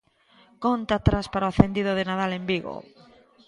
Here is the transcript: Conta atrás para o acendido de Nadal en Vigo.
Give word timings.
Conta 0.65 0.93
atrás 0.97 1.27
para 1.33 1.47
o 1.47 1.51
acendido 1.51 1.91
de 1.95 2.07
Nadal 2.09 2.31
en 2.39 2.43
Vigo. 2.51 2.75